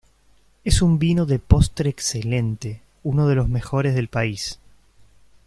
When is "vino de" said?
0.97-1.37